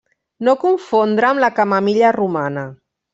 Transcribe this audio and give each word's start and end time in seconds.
No 0.47 0.53
confondre 0.61 1.29
amb 1.29 1.43
la 1.45 1.49
camamilla 1.59 2.09
romana. 2.17 2.65